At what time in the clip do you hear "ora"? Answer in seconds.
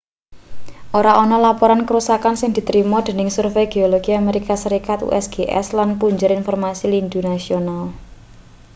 0.99-1.11